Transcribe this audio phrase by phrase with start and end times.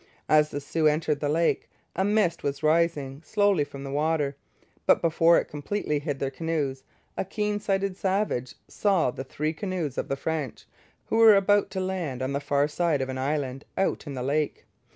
[0.27, 4.35] As the Sioux entered the lake, a mist was rising slowly from the water;
[4.87, 6.81] but before it completely hid their canoes
[7.15, 10.65] a keen sighted savage saw the three canoes of the French,
[11.05, 14.23] who were about to land on the far side of an island out in the
[14.23, 14.65] lake.